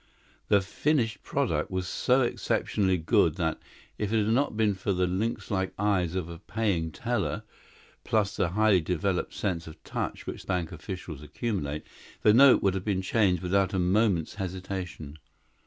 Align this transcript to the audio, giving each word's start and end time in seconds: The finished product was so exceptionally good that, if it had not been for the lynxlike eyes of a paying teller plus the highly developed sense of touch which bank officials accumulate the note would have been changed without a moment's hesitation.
The 0.47 0.61
finished 0.61 1.21
product 1.21 1.69
was 1.69 1.87
so 1.87 2.21
exceptionally 2.21 2.97
good 2.97 3.35
that, 3.35 3.59
if 3.99 4.11
it 4.11 4.17
had 4.25 4.33
not 4.33 4.57
been 4.57 4.73
for 4.73 4.93
the 4.93 5.05
lynxlike 5.05 5.73
eyes 5.77 6.15
of 6.15 6.27
a 6.27 6.39
paying 6.39 6.91
teller 6.91 7.43
plus 8.03 8.35
the 8.35 8.49
highly 8.49 8.81
developed 8.81 9.35
sense 9.35 9.67
of 9.67 9.83
touch 9.83 10.25
which 10.25 10.47
bank 10.47 10.71
officials 10.71 11.21
accumulate 11.21 11.83
the 12.23 12.33
note 12.33 12.63
would 12.63 12.73
have 12.73 12.83
been 12.83 13.03
changed 13.03 13.43
without 13.43 13.75
a 13.75 13.77
moment's 13.77 14.33
hesitation. 14.33 15.19